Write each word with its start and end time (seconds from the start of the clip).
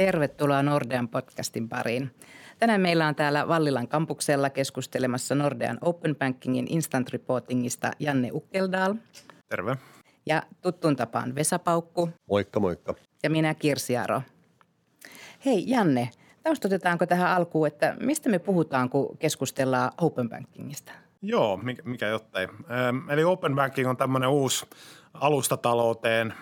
Tervetuloa 0.00 0.62
Nordean 0.62 1.08
podcastin 1.08 1.68
pariin. 1.68 2.10
Tänään 2.58 2.80
meillä 2.80 3.06
on 3.06 3.14
täällä 3.14 3.48
Vallilan 3.48 3.88
kampuksella 3.88 4.50
keskustelemassa 4.50 5.34
Nordean 5.34 5.78
Open 5.80 6.16
Bankingin 6.16 6.66
Instant 6.68 7.10
Reportingista 7.10 7.90
Janne 7.98 8.30
Ukkeldal. 8.32 8.94
Terve. 9.48 9.76
Ja 10.26 10.42
tuttuun 10.60 10.96
tapaan 10.96 11.34
Vesa 11.34 11.58
Paukku. 11.58 12.08
Moikka, 12.30 12.60
moikka. 12.60 12.94
Ja 13.22 13.30
minä 13.30 13.54
Kirsi 13.54 13.96
Aro. 13.96 14.22
Hei 15.44 15.64
Janne, 15.66 16.10
taustotetaanko 16.42 17.06
tähän 17.06 17.30
alkuun, 17.30 17.66
että 17.66 17.96
mistä 18.00 18.28
me 18.28 18.38
puhutaan, 18.38 18.90
kun 18.90 19.18
keskustellaan 19.18 19.92
Open 20.00 20.28
Bankingista? 20.28 20.92
Joo, 21.22 21.56
mikä, 21.56 21.82
mikä 21.82 22.06
jottei. 22.06 22.48
Eli 23.08 23.24
Open 23.24 23.54
Banking 23.54 23.88
on 23.88 23.96
tämmöinen 23.96 24.28
uusi 24.28 24.66
alustatalouteen 25.14 26.34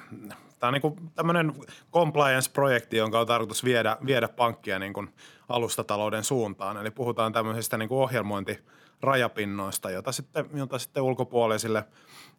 Tämä 0.59 0.69
on 0.69 0.75
niin 0.75 1.11
tämmöinen 1.15 1.53
compliance-projekti, 1.93 2.97
jonka 2.97 3.21
on 3.21 3.27
tarkoitus 3.27 3.65
viedä, 3.65 3.97
viedä 4.07 4.29
pankkia 4.29 4.79
niin 4.79 4.93
kuin 4.93 5.09
alustatalouden 5.49 6.25
suuntaan. 6.25 6.77
Eli 6.77 6.91
puhutaan 6.91 7.33
tämmöisistä 7.33 7.77
niin 7.77 7.89
kuin 7.89 7.99
ohjelmointirajapinnoista, 7.99 9.91
jota 9.91 10.13
sitten, 10.13 10.47
jota 10.55 10.79
sitten 10.79 11.03
ulkopuolisille 11.03 11.85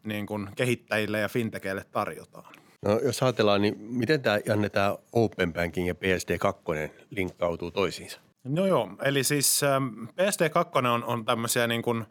niin 0.04 0.26
kuin 0.26 0.50
kehittäjille 0.56 1.20
ja 1.20 1.30
fintekeille 1.30 1.86
tarjotaan. 1.92 2.54
No, 2.82 3.00
jos 3.04 3.24
ajatellaan, 3.24 3.62
niin 3.62 3.78
miten 3.80 4.22
tämä, 4.22 4.40
Janne, 4.46 4.70
tämä 4.70 4.96
Open 5.12 5.54
Banking 5.54 5.88
ja 5.88 5.94
PSD2 5.94 6.90
linkkautuu 7.10 7.72
toisiinsa? 7.72 8.20
No 8.44 8.66
joo, 8.66 8.90
eli 9.04 9.24
siis 9.24 9.64
ähm, 9.64 10.04
PSD2 10.04 10.88
on, 10.88 11.04
on 11.04 11.26
tämmöisiä 11.26 11.68
niin 11.68 11.82
kuin, 11.82 12.06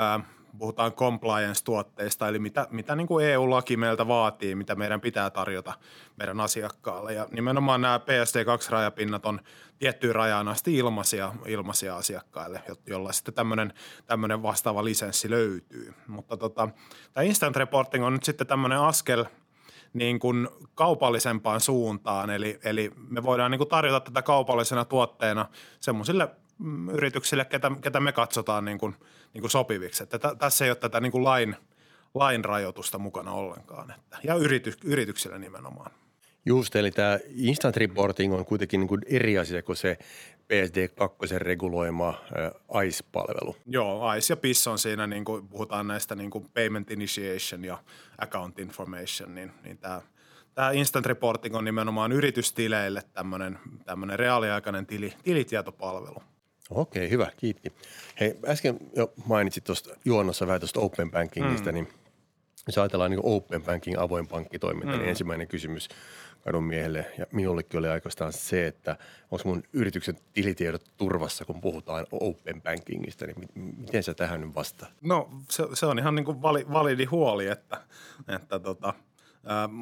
äh, 0.00 0.24
puhutaan 0.58 0.92
compliance-tuotteista, 0.92 2.28
eli 2.28 2.38
mitä, 2.38 2.66
mitä 2.70 2.96
niin 2.96 3.06
kuin 3.06 3.26
EU-laki 3.26 3.76
meiltä 3.76 4.08
vaatii, 4.08 4.54
mitä 4.54 4.74
meidän 4.74 5.00
pitää 5.00 5.30
tarjota 5.30 5.72
meidän 6.16 6.40
asiakkaalle. 6.40 7.12
Ja 7.12 7.28
nimenomaan 7.30 7.80
nämä 7.80 7.98
PSD2-rajapinnat 7.98 9.26
on 9.26 9.40
tiettyyn 9.78 10.14
rajaan 10.14 10.48
asti 10.48 10.76
ilmaisia, 10.76 11.32
ilmaisia 11.46 11.96
asiakkaille, 11.96 12.62
jolla 12.86 13.12
sitten 13.12 13.34
tämmöinen, 13.34 13.72
tämmöinen 14.06 14.42
vastaava 14.42 14.84
lisenssi 14.84 15.30
löytyy. 15.30 15.94
Mutta 16.06 16.36
tota, 16.36 16.68
tämä 17.12 17.24
instant 17.24 17.56
reporting 17.56 18.04
on 18.04 18.12
nyt 18.12 18.24
sitten 18.24 18.46
tämmöinen 18.46 18.78
askel 18.78 19.24
niin 19.92 20.18
kuin 20.18 20.48
kaupallisempaan 20.74 21.60
suuntaan, 21.60 22.30
eli, 22.30 22.60
eli 22.64 22.92
me 23.08 23.22
voidaan 23.22 23.50
niin 23.50 23.58
kuin 23.58 23.68
tarjota 23.68 24.00
tätä 24.00 24.22
kaupallisena 24.22 24.84
tuotteena 24.84 25.48
semmoisille 25.80 26.28
Mm, 26.28 26.51
yrityksille, 26.92 27.44
ketä, 27.44 27.70
ketä 27.80 28.00
me 28.00 28.12
katsotaan 28.12 28.64
niin 28.64 28.78
kuin, 28.78 28.94
niin 29.34 29.40
kuin 29.40 29.50
sopiviksi. 29.50 30.02
Että 30.02 30.18
t- 30.18 30.38
tässä 30.38 30.64
ei 30.64 30.70
ole 30.70 30.76
tätä 30.76 31.00
niin 31.00 31.12
kuin 31.12 31.24
lain, 31.24 31.56
lain 32.14 32.44
rajoitusta 32.44 32.98
mukana 32.98 33.32
ollenkaan. 33.32 33.90
Että, 33.90 34.18
ja 34.24 34.34
yrity, 34.34 34.72
yrityksille 34.84 35.38
nimenomaan. 35.38 35.90
Just, 36.46 36.76
eli 36.76 36.90
tämä 36.90 37.18
instant 37.28 37.76
reporting 37.76 38.34
on 38.34 38.44
kuitenkin 38.44 38.80
niin 38.80 38.88
kuin 38.88 39.00
eri 39.06 39.38
asia 39.38 39.62
kuin 39.62 39.76
se 39.76 39.98
PSD2 40.42 41.38
reguloima 41.38 42.14
ICE-palvelu. 42.84 43.56
Joo, 43.66 44.14
ICE 44.14 44.32
ja 44.32 44.36
PIS 44.36 44.66
on 44.66 44.78
siinä, 44.78 45.06
niin 45.06 45.24
kuin 45.24 45.48
puhutaan 45.48 45.86
näistä 45.86 46.14
niin 46.14 46.30
kuin 46.30 46.48
payment 46.54 46.90
initiation 46.90 47.64
ja 47.64 47.78
account 48.18 48.58
information, 48.58 49.34
niin, 49.34 49.52
niin 49.64 49.78
tämä– 49.78 50.02
tämä 50.54 50.70
instant 50.70 51.06
reporting 51.06 51.56
on 51.56 51.64
nimenomaan 51.64 52.12
yritystileille 52.12 53.02
tämmöinen, 53.12 53.58
tämmöinen 53.84 54.18
reaaliaikainen 54.18 54.86
tili, 54.86 55.14
tilitietopalvelu. 55.22 56.22
Okei, 56.74 57.10
hyvä, 57.10 57.30
kiitti. 57.36 57.72
Hei, 58.20 58.38
äsken 58.46 58.78
jo 58.96 59.12
mainitsit 59.26 59.64
tuosta 59.64 59.96
juonnossa 60.04 60.46
vähän 60.46 60.60
tuosta 60.60 60.80
open 60.80 61.10
bankingista, 61.10 61.70
mm. 61.70 61.74
niin 61.74 61.88
jos 62.66 62.78
ajatellaan 62.78 63.10
niin 63.10 63.20
open 63.22 63.62
banking, 63.62 63.98
avoin 63.98 64.26
pankkitoiminta, 64.26 64.86
niin 64.86 64.96
mm. 64.96 65.02
niin 65.02 65.08
ensimmäinen 65.08 65.48
kysymys 65.48 65.88
kadun 66.44 66.64
miehelle 66.64 67.06
ja 67.18 67.26
minullekin 67.32 67.78
oli 67.78 67.88
oikeastaan 67.88 68.32
se, 68.32 68.66
että 68.66 68.96
onko 69.30 69.48
mun 69.48 69.62
yrityksen 69.72 70.16
tilitiedot 70.32 70.84
turvassa, 70.96 71.44
kun 71.44 71.60
puhutaan 71.60 72.06
open 72.10 72.62
bankingista, 72.62 73.26
niin 73.26 73.48
miten 73.54 74.02
sä 74.02 74.14
tähän 74.14 74.40
nyt 74.40 74.54
vastaat? 74.54 74.92
No 75.00 75.30
se, 75.48 75.64
se 75.74 75.86
on 75.86 75.98
ihan 75.98 76.14
niin 76.14 76.24
kuin 76.24 76.42
validi 76.72 77.04
huoli, 77.04 77.46
että, 77.46 77.80
että 78.28 78.58
tota– 78.58 78.94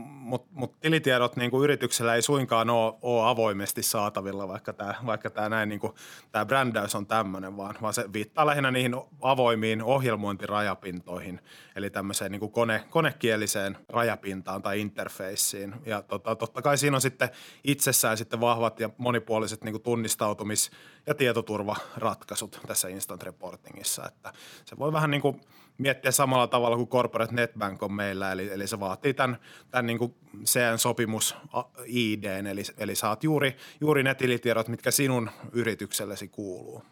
mutta 0.07 0.49
mut 0.53 0.81
tilitiedot 0.81 1.37
niin 1.37 1.51
kuin 1.51 1.65
yrityksellä 1.65 2.15
ei 2.15 2.23
suinkaan 2.23 2.71
ole, 2.71 2.95
ole 3.03 3.29
avoimesti 3.29 3.83
saatavilla, 3.83 4.49
vaikka 4.49 4.73
tämä 4.73 4.95
vaikka 5.07 5.31
tää 5.31 5.49
näin 5.49 5.69
niin 5.69 5.81
kuin, 5.81 5.93
tää 6.33 6.47
brändäys 6.47 6.95
on 6.95 7.07
tämmöinen, 7.07 7.57
vaan, 7.57 7.75
vaan 7.83 7.95
se 7.95 8.13
viittaa 8.13 8.47
lähinnä 8.47 8.71
niihin 8.71 8.95
avoimiin 9.21 9.83
ohjelmointirajapintoihin, 9.83 11.41
eli 11.77 11.91
tämmöiseen 11.91 12.33
niin 12.33 12.41
kuin 12.41 12.53
kone, 12.53 12.85
konekieliseen 12.91 13.79
rajapintaan 13.89 14.63
tai 14.63 14.81
interfeissiin. 14.81 15.75
Ja 15.87 16.03
tota, 16.03 16.37
totta 16.37 16.63
kai 16.63 16.79
siinä 16.79 16.97
on 16.97 17.01
sitten 17.01 17.29
itsessään 17.65 18.17
sitten 18.17 18.41
vahvat 18.41 18.81
ja 18.81 18.91
monipuoliset 18.99 19.65
niin 19.65 19.73
kuin 19.73 19.83
tunnistautumis- 19.83 20.71
ja 21.07 21.15
tietoturvaratkaisut 21.15 22.61
tässä 22.67 22.89
instant 22.89 23.23
reportingissa, 23.23 24.07
että 24.09 24.33
se 24.65 24.79
voi 24.79 24.93
vähän 24.93 25.11
niin 25.11 25.23
kuin– 25.23 25.41
miettiä 25.81 26.11
samalla 26.11 26.47
tavalla 26.47 26.77
kuin 26.77 26.89
Corporate 26.89 27.35
Netbank 27.35 27.83
on 27.83 27.93
meillä, 27.93 28.33
eli, 28.33 28.53
eli 28.53 28.67
se 28.67 28.81
vaatii 28.81 29.15
tämän, 29.15 29.39
tämän 29.71 29.87
niin 29.87 29.99
kuin 29.99 30.15
CN-sopimus 30.45 31.37
ID, 31.87 32.25
eli, 32.25 32.63
eli 32.79 32.95
saat 32.95 33.25
juuri, 33.25 33.57
juuri 33.81 34.03
ne 34.03 34.15
tilitiedot, 34.15 34.69
mitkä 34.69 34.91
sinun 34.91 35.31
yrityksellesi 35.53 36.29
kuuluu. 36.29 36.83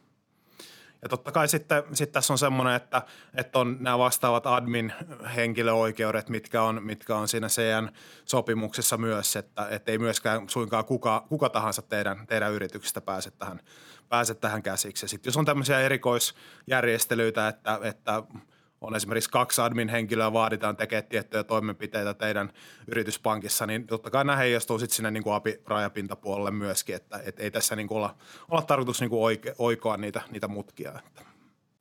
Ja 1.03 1.09
totta 1.09 1.33
kai 1.33 1.49
sitten, 1.49 1.83
sitten 1.93 2.13
tässä 2.13 2.33
on 2.33 2.39
semmoinen, 2.39 2.75
että, 2.75 3.03
että 3.35 3.59
on 3.59 3.77
nämä 3.81 3.99
vastaavat 3.99 4.47
admin-henkilöoikeudet, 4.47 6.29
mitkä 6.29 6.63
on, 6.63 6.83
mitkä 6.83 7.17
on 7.17 7.29
siinä 7.29 7.49
CN-sopimuksessa 7.49 8.97
myös, 8.97 9.37
että, 9.37 9.69
että 9.71 9.93
ei 9.93 9.99
myöskään 9.99 10.49
suinkaan 10.49 10.85
kuka, 10.85 11.27
kuka 11.29 11.49
tahansa 11.49 11.83
teidän, 11.83 12.27
teidän 12.27 12.53
yrityksestä 12.53 13.01
pääse 13.01 13.31
tähän, 13.31 13.61
pääse 14.09 14.35
tähän 14.35 14.63
käsiksi. 14.63 15.05
Ja 15.05 15.09
sitten 15.09 15.29
jos 15.29 15.37
on 15.37 15.45
tämmöisiä 15.45 15.81
erikoisjärjestelyitä, 15.81 17.49
että, 17.49 17.81
että 17.83 18.23
on 18.81 18.97
esimerkiksi 18.97 19.31
kaksi 19.31 19.61
admin-henkilöä, 19.61 20.33
vaaditaan 20.33 20.77
tekemään 20.77 21.09
tiettyjä 21.09 21.45
toimenpiteitä 21.45 22.15
teidän 22.15 22.53
yrityspankissa, 22.87 23.67
niin 23.67 23.87
totta 23.87 24.11
kai 24.11 24.25
nämä 24.25 24.37
heijastuu 24.37 24.79
sitten 24.79 24.97
sinne 24.97 25.11
niin 25.11 25.23
kuin 25.23 25.35
API-rajapintapuolelle 25.35 26.51
myöskin, 26.51 26.95
että 26.95 27.21
et 27.25 27.41
ei 27.41 27.51
tässä 27.51 27.77
niin 27.77 27.89
kuin 27.89 27.97
olla, 27.97 28.15
olla 28.51 28.63
tarkoitus 28.63 29.01
niin 29.01 29.11
kuin 29.11 29.23
oike, 29.23 29.55
oikoa 29.59 29.97
niitä, 29.97 30.21
niitä 30.31 30.49
mutkia. 30.49 30.93
Että. 31.07 31.23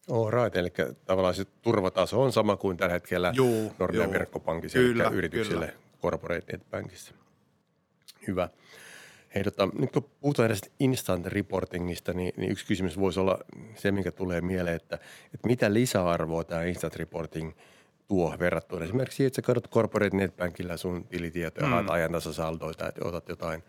Oh, 0.07 0.31
right, 0.31 0.55
eli 0.55 0.73
tavallaan 1.05 1.35
se 1.35 1.45
turvataso 1.61 2.23
on 2.23 2.31
sama 2.31 2.57
kuin 2.57 2.77
tällä 2.77 2.93
hetkellä 2.93 3.31
juu, 3.35 3.73
Nordean 3.79 4.11
verkkopankissa, 4.11 4.79
eli 4.79 5.15
yrityksille 5.15 5.67
kyllä. 5.67 5.79
corporate 6.01 6.59
bankissa. 6.71 7.13
Hyvä. 8.27 8.49
Hei, 9.35 9.43
tota, 9.43 9.69
nyt 9.79 9.91
kun 9.91 10.09
puhutaan 10.21 10.45
edes 10.45 10.71
instant 10.79 11.25
reportingista, 11.25 12.13
niin, 12.13 12.33
niin 12.37 12.51
yksi 12.51 12.65
kysymys 12.65 12.99
voisi 12.99 13.19
olla 13.19 13.39
se, 13.75 13.91
mikä 13.91 14.11
tulee 14.11 14.41
mieleen, 14.41 14.75
että, 14.75 14.95
että 15.33 15.47
mitä 15.47 15.73
lisäarvoa 15.73 16.43
tämä 16.43 16.63
instant 16.63 16.95
reporting 16.95 17.51
tuo 18.07 18.35
verrattuna 18.39 18.85
esimerkiksi 18.85 19.25
että 19.25 19.35
sä 19.35 19.41
katsot 19.41 19.69
corporate 19.69 20.17
netbankilla 20.17 20.77
sun 20.77 21.03
tilitietoja, 21.03 21.67
mm. 21.67 21.73
haet 21.73 21.89
ajantasasaldoita, 21.89 22.87
että 22.87 23.07
otat 23.07 23.29
jotain 23.29 23.63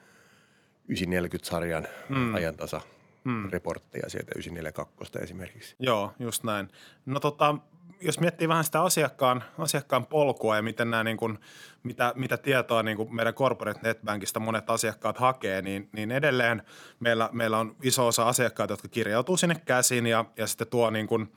940-sarjan 0.93 1.87
mm. 2.09 2.35
ajantasa 2.35 2.81
mm. 3.25 3.51
reportteja 3.51 4.09
sieltä 4.11 4.33
942 4.37 5.19
esimerkiksi. 5.23 5.77
Joo, 5.79 6.13
just 6.19 6.45
näin. 6.45 6.69
No 7.07 7.21
tota, 7.21 7.55
jos 8.01 8.21
miettii 8.21 8.49
vähän 8.49 8.65
sitä 8.65 8.83
asiakkaan, 8.83 9.45
asiakkaan 9.59 10.07
polkua 10.07 10.57
ja 10.57 10.63
miten 10.63 10.91
nämä, 10.91 11.05
niin 11.05 11.17
kuin, 11.17 11.39
mitä, 11.83 12.13
mitä 12.17 12.37
tietoa 12.37 12.83
niin 12.83 12.97
kuin 12.97 13.15
meidän 13.15 13.35
corporate 13.35 13.81
netbankista 13.83 14.41
monet 14.41 14.71
asiakkaat 14.71 15.19
hakee, 15.19 15.63
niin, 15.63 15.89
niin 15.93 16.11
edelleen 16.11 16.63
meillä, 17.01 17.29
meillä 17.33 17.59
on 17.59 17.77
iso 17.83 18.07
osa 18.07 18.29
asiakkaita, 18.29 18.73
jotka 18.73 18.89
kirjautuu 18.89 19.37
sinne 19.37 19.57
käsin 19.67 20.07
ja, 20.07 20.25
ja 20.37 20.47
sitten 20.47 20.67
tuo 20.67 20.91
niin 20.91 21.07
kuin 21.07 21.33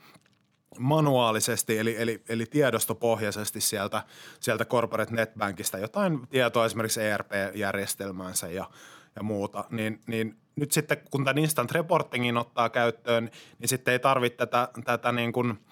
manuaalisesti 0.78 1.78
eli, 1.78 1.96
eli, 1.98 2.22
eli 2.28 2.46
tiedostopohjaisesti 2.46 3.60
sieltä, 3.60 4.02
sieltä 4.40 4.64
corporate 4.64 5.14
netbankista 5.14 5.78
jotain 5.78 6.28
tietoa 6.28 6.66
esimerkiksi 6.66 7.02
ERP-järjestelmäänsä 7.02 8.48
ja, 8.48 8.64
ja 9.16 9.22
muuta, 9.22 9.64
niin, 9.70 10.00
niin 10.06 10.36
nyt 10.56 10.72
sitten 10.72 10.98
kun 11.10 11.24
tämän 11.24 11.38
instant 11.38 11.70
reportingin 11.70 12.36
ottaa 12.36 12.68
käyttöön, 12.68 13.30
niin 13.58 13.68
sitten 13.68 13.92
ei 13.92 13.98
tarvitse 13.98 14.36
tätä, 14.36 14.68
tätä 14.84 15.12
niin 15.12 15.32
kuin– 15.32 15.58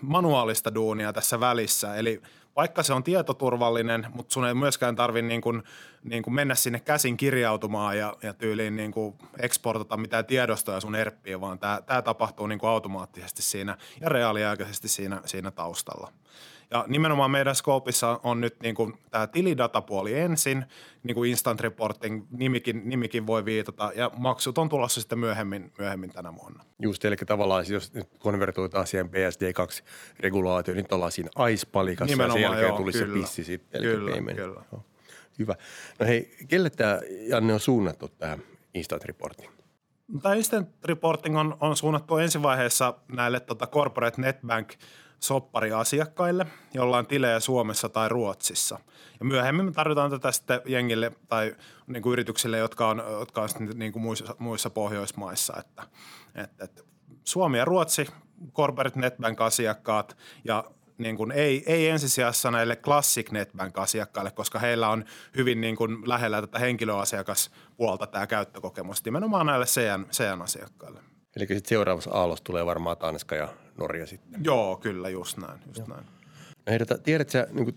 manuaalista 0.00 0.74
duunia 0.74 1.12
tässä 1.12 1.40
välissä. 1.40 1.96
Eli 1.96 2.22
vaikka 2.56 2.82
se 2.82 2.92
on 2.92 3.04
tietoturvallinen, 3.04 4.06
mutta 4.14 4.32
sun 4.32 4.46
ei 4.46 4.54
myöskään 4.54 4.96
tarvitse 4.96 5.28
niin 5.28 5.40
kuin, 5.40 5.62
niin 6.02 6.22
kuin 6.22 6.34
mennä 6.34 6.54
sinne 6.54 6.80
käsin 6.80 7.16
kirjautumaan 7.16 7.98
ja, 7.98 8.16
ja 8.22 8.34
tyyliin 8.34 8.76
niin 8.76 8.92
kuin 8.92 9.14
exportata 9.38 9.96
mitään 9.96 10.26
tiedostoja 10.26 10.80
sun 10.80 10.94
erppiä, 10.94 11.40
vaan 11.40 11.58
tämä, 11.58 11.80
tämä 11.86 12.02
tapahtuu 12.02 12.46
niin 12.46 12.58
kuin 12.58 12.70
automaattisesti 12.70 13.42
siinä 13.42 13.76
ja 14.00 14.08
reaaliaikaisesti 14.08 14.88
siinä, 14.88 15.20
siinä 15.24 15.50
taustalla. 15.50 16.12
Ja 16.70 16.84
nimenomaan 16.88 17.30
meidän 17.30 17.54
Scopeissa 17.54 18.20
on 18.22 18.40
nyt 18.40 18.60
niin 18.62 18.74
kuin 18.74 18.94
tämä 19.10 19.26
tilidatapuoli 19.26 20.18
ensin, 20.18 20.64
niin 21.02 21.14
kuin 21.14 21.30
instant 21.30 21.60
reporting 21.60 22.26
nimikin, 22.30 22.82
nimikin 22.84 23.26
voi 23.26 23.44
viitata, 23.44 23.92
ja 23.94 24.10
maksut 24.16 24.58
on 24.58 24.68
tulossa 24.68 25.00
sitten 25.00 25.18
myöhemmin, 25.18 25.72
myöhemmin 25.78 26.12
tänä 26.12 26.34
vuonna. 26.34 26.64
Just, 26.78 27.04
eli 27.04 27.16
tavallaan 27.16 27.64
jos 27.68 27.94
nyt 27.94 28.08
konvertoitaan 28.18 28.86
siihen 28.86 29.10
PSD2-regulaatioon, 29.10 30.76
niin 30.76 30.86
ollaan 30.90 31.12
siinä 31.12 31.30
ICE-palikassa, 31.50 32.12
nimenomaan, 32.12 32.42
ja 32.42 32.48
sen 32.48 32.56
jälkeen 32.56 32.68
joo, 32.68 32.76
tulisi 32.76 32.98
kyllä, 32.98 33.14
se 33.14 33.20
pissi 33.20 33.44
sitten, 33.44 33.80
eli 33.80 33.90
kyllä, 33.90 34.10
payment. 34.10 34.38
Kyllä. 34.38 34.62
Hyvä. 35.38 35.54
No 35.98 36.06
hei, 36.06 36.36
kelle 36.48 36.70
tämä 36.70 37.00
Janne 37.28 37.54
on 37.54 37.60
suunnattu 37.60 38.08
tämä 38.08 38.38
Instant 38.74 39.04
Reporting? 39.04 39.50
Tämä 40.22 40.34
Instant 40.34 40.68
Reporting 40.84 41.38
on, 41.38 41.56
on 41.60 41.76
suunnattu 41.76 42.16
ensivaiheessa 42.16 42.94
näille 43.08 43.40
tota 43.40 43.66
Corporate 43.66 44.22
Netbank 44.22 44.72
soppariasiakkaille, 45.20 46.46
joilla 46.74 46.98
on 46.98 47.06
tilejä 47.06 47.40
Suomessa 47.40 47.88
tai 47.88 48.08
Ruotsissa. 48.08 48.80
Ja 49.20 49.24
myöhemmin 49.24 49.64
me 49.66 49.72
tarjotaan 49.72 50.10
tätä 50.10 50.32
sitten 50.32 50.60
jengille 50.64 51.12
tai 51.28 51.56
niin 51.86 52.02
kuin 52.02 52.12
yrityksille, 52.12 52.58
jotka 52.58 52.88
on, 52.88 53.02
jotka 53.18 53.42
on 53.42 53.48
niin 53.74 53.92
kuin 53.92 54.02
muissa, 54.02 54.34
muissa 54.38 54.70
Pohjoismaissa. 54.70 55.54
Että, 55.58 55.82
että, 56.34 56.64
että 56.64 56.82
Suomi 57.24 57.58
ja 57.58 57.64
Ruotsi, 57.64 58.06
Corporate 58.52 59.00
Netbank-asiakkaat 59.00 60.16
ja 60.44 60.64
niin 60.98 61.16
kuin 61.16 61.32
ei, 61.32 61.62
ei 61.66 61.88
ensisijassa 61.88 62.50
näille 62.50 62.76
Classic 62.76 63.30
Netbank-asiakkaille, 63.30 64.30
koska 64.30 64.58
heillä 64.58 64.88
on 64.88 65.04
hyvin 65.36 65.60
niin 65.60 65.76
kuin 65.76 66.08
lähellä 66.08 66.40
tätä 66.40 66.58
henkilöasiakaspuolta 66.58 68.06
tämä 68.06 68.26
käyttökokemus 68.26 69.04
nimenomaan 69.04 69.46
näille 69.46 69.66
CN, 69.66 70.06
CN-asiakkaille. 70.12 71.07
Eli 71.38 71.46
sitten 71.46 71.68
seuraavassa 71.68 72.10
aallossa 72.10 72.44
tulee 72.44 72.66
varmaan 72.66 72.96
Tanska 72.96 73.34
ja 73.34 73.48
Norja 73.76 74.06
sitten. 74.06 74.44
Joo, 74.44 74.76
kyllä, 74.76 75.08
just 75.08 75.36
näin. 75.36 75.60
Just 75.66 75.88
näin. 75.88 76.04
No 76.04 76.70
Heidät, 76.70 76.88
tiedätkö 77.02 77.46
niin 77.52 77.74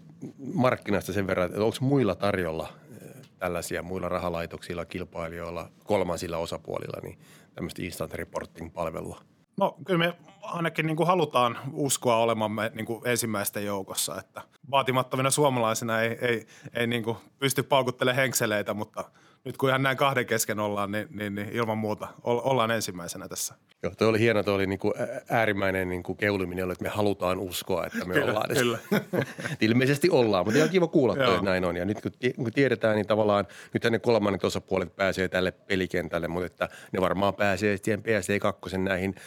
markkinasta 0.53 1.13
sen 1.13 1.27
verran, 1.27 1.45
että 1.45 1.63
onko 1.63 1.77
muilla 1.81 2.15
tarjolla 2.15 2.69
eh, 2.91 3.11
tällaisia 3.39 3.83
muilla 3.83 4.09
rahalaitoksilla, 4.09 4.85
kilpailijoilla, 4.85 5.69
kolmansilla 5.83 6.37
osapuolilla, 6.37 6.99
niin 7.03 7.19
tämmöistä 7.55 7.81
instant 7.81 8.13
reporting-palvelua? 8.13 9.21
No 9.57 9.75
kyllä 9.85 10.05
me 10.05 10.13
ainakin 10.41 10.85
niin 10.85 10.97
kuin 10.97 11.07
halutaan 11.07 11.57
uskoa 11.73 12.17
olemamme 12.17 12.71
niin 12.75 12.85
kuin 12.85 13.01
ensimmäisten 13.05 13.65
joukossa, 13.65 14.19
että 14.19 14.41
vaatimattomina 14.71 15.31
suomalaisina 15.31 16.01
ei, 16.01 16.17
ei, 16.21 16.47
ei 16.73 16.87
niin 16.87 17.03
kuin 17.03 17.17
pysty 17.39 17.63
paukuttelemaan 17.63 18.21
henkseleitä, 18.21 18.73
mutta 18.73 19.11
nyt 19.45 19.57
kun 19.57 19.69
ihan 19.69 19.83
näin 19.83 19.97
kahden 19.97 20.25
kesken 20.25 20.59
ollaan, 20.59 20.91
niin, 20.91 21.07
niin, 21.11 21.35
niin 21.35 21.49
ilman 21.49 21.77
muuta 21.77 22.07
ollaan 22.23 22.71
ensimmäisenä 22.71 23.27
tässä. 23.27 23.55
Joo, 23.83 23.93
toi 23.97 24.07
oli 24.07 24.19
hieno, 24.19 24.43
toi 24.43 24.55
oli 24.55 24.67
niin 24.67 24.79
kuin 24.79 24.93
äärimmäinen 25.29 25.89
niin 25.89 26.03
kuin 26.03 26.17
keuliminen, 26.17 26.71
että 26.71 26.83
me 26.83 26.89
halutaan 26.89 27.39
uskoa, 27.39 27.85
että 27.85 28.05
me 28.05 28.13
kyllä, 28.13 28.31
ollaan. 28.31 28.49
Kyllä. 28.53 28.77
Ilmeisesti 29.61 30.09
ollaan, 30.09 30.45
mutta 30.45 30.57
ihan 30.57 30.69
kiva 30.69 30.88
kuulla 30.88 31.15
toi, 31.15 31.33
että 31.33 31.45
näin 31.45 31.65
on. 31.65 31.77
Ja 31.77 31.85
nyt 31.85 32.01
kun 32.35 32.51
tiedetään, 32.53 32.95
niin 32.95 33.07
tavallaan 33.07 33.47
nyt 33.73 33.83
ne 33.83 33.99
kolmannet 33.99 34.43
osapuolet 34.43 34.95
pääsee 34.95 35.27
tälle 35.27 35.51
pelikentälle, 35.51 36.27
mutta 36.27 36.45
että 36.45 36.69
ne 36.91 37.01
varmaan 37.01 37.33
pääsee 37.33 37.77
sitten 37.77 37.99
PSD2 37.99 38.77
näihin– 38.77 39.15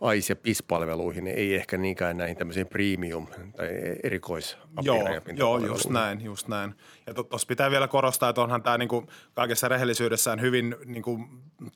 AIS- 0.00 0.28
ja 0.28 0.36
PIS-palveluihin, 0.36 1.24
niin 1.24 1.36
ei 1.36 1.54
ehkä 1.54 1.78
niinkään 1.78 2.16
näihin 2.16 2.36
tämmöisiin 2.36 2.66
premium- 2.66 3.52
tai 3.56 3.68
erikois 4.02 4.58
Joo, 4.82 5.08
joo 5.36 5.58
just 5.58 5.90
näin, 5.90 6.24
just 6.24 6.48
näin. 6.48 6.74
Ja 7.06 7.14
tuossa 7.14 7.46
pitää 7.46 7.70
vielä 7.70 7.88
korostaa, 7.88 8.28
että 8.28 8.40
onhan 8.40 8.62
tämä 8.62 8.78
niinku 8.78 9.06
kaikessa 9.34 9.68
rehellisyydessään 9.68 10.40
hyvin 10.40 10.76
niinku 10.84 11.20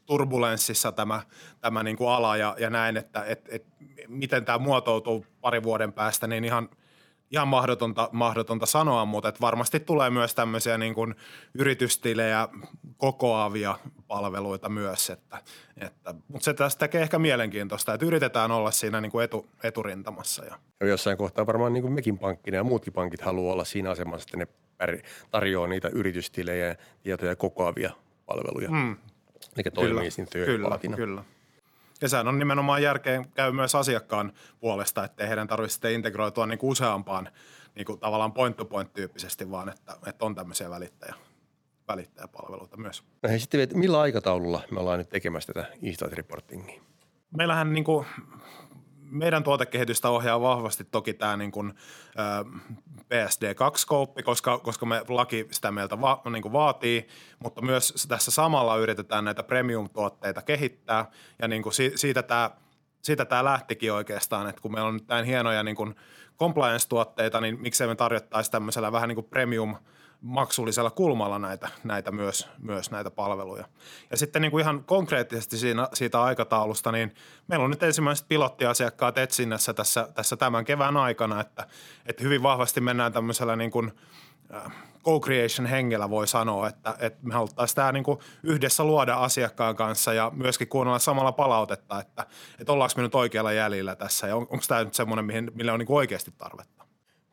turbulenssissa 0.06 0.92
tämä, 0.92 1.22
tämä 1.60 1.82
niinku 1.82 2.06
ala 2.06 2.36
ja, 2.36 2.56
ja 2.58 2.70
näin, 2.70 2.96
että 2.96 3.24
et, 3.24 3.48
et, 3.48 3.66
miten 4.08 4.44
tämä 4.44 4.58
muotoutuu 4.58 5.26
pari 5.40 5.62
vuoden 5.62 5.92
päästä, 5.92 6.26
niin 6.26 6.44
ihan– 6.44 6.68
ihan 7.32 7.48
mahdotonta, 7.48 8.08
mahdotonta 8.12 8.66
sanoa, 8.66 9.04
mutta 9.04 9.28
että 9.28 9.40
varmasti 9.40 9.80
tulee 9.80 10.10
myös 10.10 10.34
tämmöisiä 10.34 10.78
niin 10.78 10.94
kuin 10.94 11.14
yritystilejä 11.54 12.48
kokoavia 12.96 13.78
palveluita 14.08 14.68
myös. 14.68 15.10
Että, 15.10 15.38
että, 15.76 16.14
mutta 16.28 16.44
se 16.44 16.54
tästä 16.54 16.78
tekee 16.78 17.02
ehkä 17.02 17.18
mielenkiintoista, 17.18 17.94
että 17.94 18.06
yritetään 18.06 18.50
olla 18.50 18.70
siinä 18.70 19.00
niin 19.00 19.12
kuin 19.12 19.24
etu, 19.24 19.46
eturintamassa. 19.62 20.44
Ja. 20.44 20.58
ja 20.80 20.86
jossain 20.86 21.16
kohtaa 21.18 21.46
varmaan 21.46 21.72
niin 21.72 21.82
kuin 21.82 21.92
mekin 21.94 22.18
pankkina 22.18 22.56
ja 22.56 22.64
muutkin 22.64 22.92
pankit 22.92 23.20
haluaa 23.20 23.52
olla 23.52 23.64
siinä 23.64 23.90
asemassa, 23.90 24.26
että 24.26 24.36
ne 24.36 24.46
tarjoaa 25.30 25.68
niitä 25.68 25.88
yritystilejä 25.88 26.66
ja 26.66 26.76
tietoja 27.02 27.36
kokoavia 27.36 27.90
palveluja. 28.26 28.70
Mm. 28.70 28.96
Mikä 29.56 29.70
toimii 29.70 30.10
siinä 30.10 30.30
Kyllä, 30.32 30.78
kyllä. 30.96 31.24
Ja 32.02 32.08
sehän 32.08 32.28
on 32.28 32.38
nimenomaan 32.38 32.82
järkeen 32.82 33.28
käy 33.34 33.52
myös 33.52 33.74
asiakkaan 33.74 34.32
puolesta, 34.60 35.04
että 35.04 35.26
heidän 35.26 35.48
tarvitse 35.48 35.72
sitten 35.72 35.92
integroitua 35.92 36.46
niin 36.46 36.58
kuin 36.58 36.70
useampaan 36.70 37.28
niin 37.74 37.86
kuin 37.86 37.98
tavallaan 38.00 38.32
point-to-point-tyyppisesti, 38.32 39.50
vaan 39.50 39.68
että, 39.68 39.96
että 40.06 40.24
on 40.24 40.34
tämmöisiä 40.34 40.70
välittäjä, 40.70 41.14
välittäjäpalveluita 41.88 42.76
myös. 42.76 43.02
No 43.22 43.28
hei, 43.28 43.40
sitten 43.40 43.68
millä 43.74 44.00
aikataululla 44.00 44.62
me 44.70 44.80
ollaan 44.80 44.98
nyt 44.98 45.08
tekemässä 45.08 45.52
tätä 45.52 45.68
instant 45.82 46.12
reportingia? 46.12 46.82
Meillähän 47.36 47.72
niin 47.72 47.84
kuin 47.84 48.06
meidän 49.12 49.42
tuotekehitystä 49.42 50.08
ohjaa 50.08 50.40
vahvasti 50.40 50.84
toki 50.84 51.14
tämä 51.14 51.36
niin 51.36 51.52
kuin, 51.52 51.74
PSD2-skouppi, 53.02 54.22
koska, 54.22 54.58
koska 54.58 54.86
me 54.86 55.02
laki 55.08 55.48
sitä 55.50 55.70
meiltä 55.70 56.00
va, 56.00 56.22
niin 56.30 56.42
kuin 56.42 56.52
vaatii, 56.52 57.08
mutta 57.38 57.62
myös 57.62 58.06
tässä 58.08 58.30
samalla 58.30 58.76
yritetään 58.76 59.24
näitä 59.24 59.42
premium-tuotteita 59.42 60.42
kehittää. 60.42 61.10
Ja 61.38 61.48
niin 61.48 61.62
kuin 61.62 61.72
siitä 61.94 62.22
tämä 62.22 62.50
siitä 63.02 63.24
tämä 63.24 63.44
lähtikin 63.44 63.92
oikeastaan, 63.92 64.48
että 64.48 64.62
kun 64.62 64.72
meillä 64.72 64.88
on 64.88 64.94
nyt 64.94 65.08
näin 65.08 65.24
hienoja 65.24 65.62
niin 65.62 65.76
kuin 65.76 65.94
compliance-tuotteita, 66.38 67.40
niin 67.40 67.60
miksei 67.60 67.86
me 67.86 67.94
tarjottaisi 67.94 68.50
tämmöisellä 68.50 68.92
vähän 68.92 69.08
niin 69.08 69.16
kuin 69.16 69.26
premium– 69.30 69.76
maksullisella 70.22 70.90
kulmalla 70.90 71.38
näitä, 71.38 71.68
näitä 71.84 72.10
myös, 72.10 72.48
myös 72.58 72.90
näitä 72.90 73.10
palveluja. 73.10 73.64
Ja 74.10 74.16
sitten 74.16 74.42
niin 74.42 74.50
kuin 74.50 74.62
ihan 74.62 74.84
konkreettisesti 74.84 75.58
siinä, 75.58 75.88
siitä 75.94 76.22
aikataulusta, 76.22 76.92
niin 76.92 77.14
meillä 77.48 77.64
on 77.64 77.70
nyt 77.70 77.82
ensimmäiset 77.82 78.28
pilottiasiakkaat 78.28 79.18
etsinnässä 79.18 79.74
tässä, 79.74 80.08
tässä 80.14 80.36
tämän 80.36 80.64
kevään 80.64 80.96
aikana, 80.96 81.40
että, 81.40 81.66
että 82.06 82.22
hyvin 82.22 82.42
vahvasti 82.42 82.80
mennään 82.80 83.12
tämmöisellä 83.12 83.56
niin 83.56 83.70
kuin, 83.70 83.92
äh, 84.54 84.72
co-creation 85.04 85.66
hengellä 85.66 86.10
voi 86.10 86.28
sanoa, 86.28 86.68
että, 86.68 86.94
että 86.98 87.18
me 87.22 87.34
haluttaisiin 87.34 87.76
tämä 87.76 87.92
niin 87.92 88.04
yhdessä 88.42 88.84
luoda 88.84 89.14
asiakkaan 89.14 89.76
kanssa 89.76 90.12
ja 90.12 90.32
myöskin 90.34 90.68
kuunnella 90.68 90.98
samalla 90.98 91.32
palautetta, 91.32 92.00
että, 92.00 92.26
että 92.58 92.72
ollaanko 92.72 92.92
me 92.96 93.02
nyt 93.02 93.14
oikealla 93.14 93.52
jäljellä 93.52 93.96
tässä 93.96 94.26
ja 94.26 94.36
on, 94.36 94.42
onko 94.42 94.64
tämä 94.68 94.84
nyt 94.84 94.94
semmoinen, 94.94 95.50
millä 95.54 95.72
on 95.72 95.78
niin 95.78 95.92
oikeasti 95.92 96.32
tarvetta. 96.38 96.81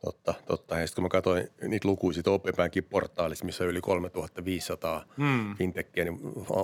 Totta, 0.04 0.34
totta. 0.46 0.80
Ja 0.80 0.86
sitten 0.86 1.02
kun 1.02 1.04
mä 1.04 1.08
katsoin 1.08 1.48
niitä 1.62 1.88
lukuja 1.88 2.14
siitä 2.14 2.30
OpenBankin 2.30 2.84
portaalissa, 2.84 3.44
missä 3.44 3.64
on 3.64 3.70
yli 3.70 3.80
3500 3.80 5.04
mm. 5.16 5.56
fintechia, 5.56 6.04
niin 6.04 6.20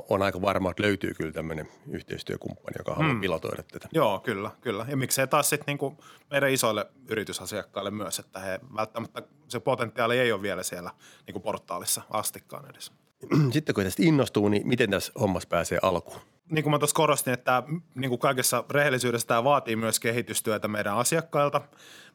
on 0.08 0.22
aika 0.22 0.42
varma, 0.42 0.70
että 0.70 0.82
löytyy 0.82 1.14
kyllä 1.14 1.32
tämmöinen 1.32 1.68
yhteistyökumppani, 1.90 2.74
joka 2.78 2.94
haluaa 2.94 3.14
mm. 3.14 3.20
pilotoida 3.20 3.62
tätä. 3.62 3.88
Joo, 3.92 4.18
kyllä, 4.18 4.50
kyllä. 4.60 4.86
Ja 4.88 4.96
miksei 4.96 5.26
taas 5.26 5.48
sitten 5.48 5.66
niinku 5.66 5.96
meidän 6.30 6.50
isoille 6.50 6.86
yritysasiakkaille 7.08 7.90
myös, 7.90 8.18
että 8.18 8.40
he 8.40 8.60
välttämättä 8.76 9.22
se 9.48 9.60
potentiaali 9.60 10.18
ei 10.18 10.32
ole 10.32 10.42
vielä 10.42 10.62
siellä 10.62 10.90
niinku 11.26 11.40
portaalissa 11.40 12.02
astikkaan 12.10 12.70
edes. 12.70 12.92
Sitten 13.52 13.74
kun 13.74 13.84
tästä 13.84 14.02
innostuu, 14.02 14.48
niin 14.48 14.68
miten 14.68 14.90
tässä 14.90 15.12
hommassa 15.20 15.48
pääsee 15.48 15.78
alkuun? 15.82 16.20
niin 16.50 16.62
kuin 16.62 16.70
mä 16.70 16.78
tuossa 16.78 16.94
korostin, 16.94 17.32
että 17.32 17.62
niin 17.94 18.08
kuin 18.08 18.18
kaikessa 18.18 18.64
rehellisyydessä 18.70 19.28
tämä 19.28 19.44
vaatii 19.44 19.76
myös 19.76 20.00
kehitystyötä 20.00 20.68
meidän 20.68 20.96
asiakkailta, 20.96 21.60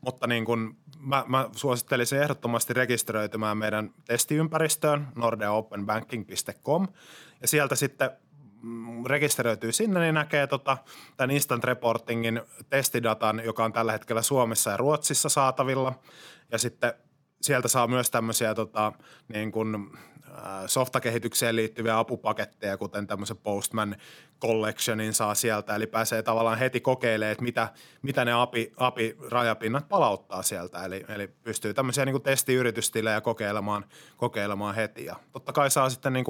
mutta 0.01 0.27
niin 0.27 0.45
kuin 0.45 0.77
mä, 0.99 1.23
mä 1.27 1.49
suosittelisin 1.55 2.21
ehdottomasti 2.21 2.73
rekisteröitymään 2.73 3.57
meidän 3.57 3.93
testiympäristöön 4.05 5.07
nordeaopenbanking.com 5.15 6.87
ja 7.41 7.47
sieltä 7.47 7.75
sitten 7.75 8.11
mm, 8.61 9.05
rekisteröityy 9.05 9.71
sinne, 9.71 9.99
niin 9.99 10.15
näkee 10.15 10.47
tota, 10.47 10.77
tämän 11.17 11.31
Instant 11.31 11.63
Reportingin 11.63 12.41
testidatan, 12.69 13.41
joka 13.45 13.65
on 13.65 13.73
tällä 13.73 13.91
hetkellä 13.91 14.21
Suomessa 14.21 14.71
ja 14.71 14.77
Ruotsissa 14.77 15.29
saatavilla. 15.29 15.93
Ja 16.51 16.57
sitten 16.57 16.93
sieltä 17.41 17.67
saa 17.67 17.87
myös 17.87 18.11
tämmöisiä 18.11 18.55
tota, 18.55 18.93
niin 19.27 19.51
kuin 19.51 19.91
softakehitykseen 20.67 21.55
liittyviä 21.55 21.97
apupaketteja, 21.97 22.77
kuten 22.77 23.07
tämmöisen 23.07 23.37
Postman 23.37 23.95
Collectionin 24.41 25.13
saa 25.13 25.35
sieltä, 25.35 25.75
eli 25.75 25.87
pääsee 25.87 26.23
tavallaan 26.23 26.57
heti 26.57 26.79
kokeilemaan, 26.79 27.31
että 27.31 27.43
mitä, 27.43 27.67
mitä 28.01 28.25
ne 28.25 28.33
API, 28.33 28.73
API-rajapinnat 28.77 29.89
palauttaa 29.89 30.43
sieltä, 30.43 30.85
eli, 30.85 31.05
eli 31.07 31.27
pystyy 31.27 31.73
tämmöisiä 31.73 32.05
niin 32.05 32.21
testiyritystilejä 32.21 33.21
kokeilemaan, 33.21 33.85
kokeilemaan 34.17 34.75
heti, 34.75 35.05
ja 35.05 35.15
totta 35.31 35.53
kai 35.53 35.71
saa 35.71 35.89
sitten 35.89 36.13
niin 36.13 36.25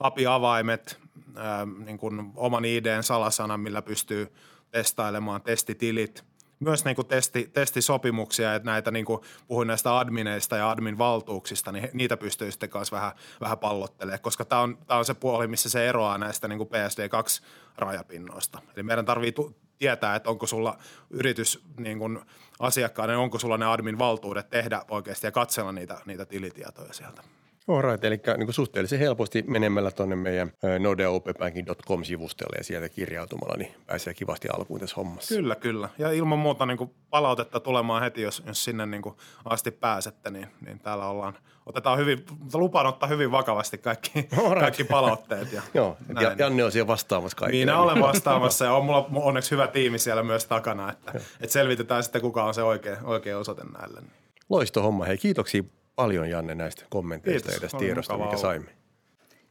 API-avaimet, 0.00 1.00
ää, 1.36 1.66
niin 1.84 1.98
kuin 1.98 2.32
oman 2.34 2.64
IDn 2.64 3.02
salasanan, 3.02 3.60
millä 3.60 3.82
pystyy 3.82 4.32
testailemaan 4.70 5.42
testitilit– 5.42 6.24
myös 6.60 6.84
niin 6.84 6.96
kuin 6.96 7.08
testi, 7.08 7.50
testisopimuksia, 7.52 8.54
että 8.54 8.70
näitä 8.70 8.90
niin 8.90 9.04
kuin 9.04 9.20
puhuin 9.48 9.68
näistä 9.68 9.98
admineista 9.98 10.56
ja 10.56 10.70
admin 10.70 10.98
valtuuksista, 10.98 11.72
niin 11.72 11.88
niitä 11.92 12.16
pystyy 12.16 12.50
sitten 12.50 12.70
kanssa 12.70 12.96
vähän, 12.96 13.12
vähän 13.40 13.58
pallottelemaan, 13.58 14.20
koska 14.20 14.44
tämä 14.44 14.60
on, 14.60 14.78
tämä 14.86 14.98
on 14.98 15.04
se 15.04 15.14
puoli, 15.14 15.46
missä 15.46 15.70
se 15.70 15.88
eroaa 15.88 16.18
näistä 16.18 16.48
niin 16.48 16.58
kuin 16.58 16.68
PSD2-rajapinnoista. 16.68 18.58
Eli 18.74 18.82
meidän 18.82 19.04
tarvitsee 19.04 19.44
tietää, 19.78 20.16
että 20.16 20.30
onko 20.30 20.46
sulla 20.46 20.78
yritys 21.10 21.64
niin 21.78 21.98
kuin 21.98 22.20
asiakkaana, 22.58 23.18
onko 23.18 23.38
sulla 23.38 23.58
ne 23.58 23.66
admin 23.66 23.98
valtuudet 23.98 24.50
tehdä 24.50 24.82
oikeasti 24.88 25.26
ja 25.26 25.32
katsella 25.32 25.72
niitä, 25.72 26.00
niitä 26.06 26.26
tilitietoja 26.26 26.92
sieltä. 26.92 27.22
Alright, 27.68 28.04
eli 28.04 28.20
niin 28.36 28.52
suhteellisen 28.52 28.98
helposti 28.98 29.44
menemällä 29.46 29.90
tuonne 29.90 30.16
meidän 30.16 30.52
nordeaopenbanking.com-sivustolle 30.78 32.56
ja 32.58 32.64
sieltä 32.64 32.88
kirjautumalla, 32.88 33.54
niin 33.58 33.74
pääsee 33.86 34.14
kivasti 34.14 34.48
alkuun 34.48 34.80
tässä 34.80 34.96
hommassa. 34.96 35.34
Kyllä, 35.34 35.54
kyllä. 35.54 35.88
Ja 35.98 36.12
ilman 36.12 36.38
muuta 36.38 36.66
niin 36.66 36.78
kuin 36.78 36.90
palautetta 37.10 37.60
tulemaan 37.60 38.02
heti, 38.02 38.22
jos, 38.22 38.42
jos 38.46 38.64
sinne 38.64 38.86
niin 38.86 39.02
kuin 39.02 39.14
asti 39.44 39.70
pääsette, 39.70 40.30
niin, 40.30 40.46
niin 40.66 40.78
täällä 40.78 41.06
ollaan, 41.06 41.38
otetaan 41.66 41.98
hyvin, 41.98 42.24
lupaan 42.54 42.86
ottaa 42.86 43.08
hyvin 43.08 43.30
vakavasti 43.30 43.78
kaikki, 43.78 44.28
kaikki 44.60 44.84
palautteet. 44.84 45.52
Ja 45.52 45.62
Joo, 45.74 45.96
ja 46.20 46.34
Janne 46.38 46.64
on 46.64 46.72
siellä 46.72 46.86
vastaamassa 46.86 47.36
kaikille. 47.36 47.64
Minä 47.64 47.80
olen 47.80 48.00
vastaamassa 48.08 48.64
ja 48.64 48.72
on 48.72 48.84
mulla 48.84 49.08
onneksi 49.14 49.50
hyvä 49.50 49.66
tiimi 49.66 49.98
siellä 49.98 50.22
myös 50.22 50.44
takana, 50.44 50.92
että, 50.92 51.12
että 51.40 51.52
selvitetään 51.52 52.02
sitten 52.02 52.22
kuka 52.22 52.44
on 52.44 52.54
se 52.54 52.62
oikea, 52.62 52.96
oikea 53.04 53.38
osoite 53.38 53.62
näille. 53.78 54.02
Loisto 54.48 54.82
homma. 54.82 55.04
Hei, 55.04 55.18
kiitoksia 55.18 55.62
paljon 55.96 56.30
Janne 56.30 56.54
näistä 56.54 56.84
kommenteista 56.90 57.48
Kiitos. 57.48 57.54
ja 57.54 57.60
tästä 57.60 57.78
tiedosta, 57.78 58.18
mikä 58.18 58.36
saimme. 58.36 58.70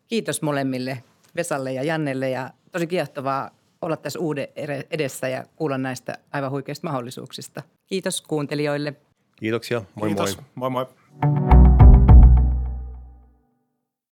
Kiitos 0.08 0.42
molemmille, 0.42 1.04
Vesalle 1.36 1.74
ja 1.74 1.84
Jannelle 1.84 2.30
ja 2.30 2.50
tosi 2.72 2.88
kiehtovaa 2.88 3.52
olla 3.82 3.98
tässä 3.98 4.20
uuden 4.20 4.48
edessä 4.92 5.28
ja 5.28 5.46
kuulla 5.56 5.78
näistä 5.78 6.18
aivan 6.32 6.52
huikeista 6.52 6.88
mahdollisuuksista. 6.88 7.64
Kiitos 7.88 8.22
kuuntelijoille. 8.22 8.94
Kiitoksia. 9.36 9.82
Moi 9.96 10.08
Kiitos. 10.10 10.38
moi. 10.38 10.46
Moi 10.56 10.70
moi. 10.70 11.55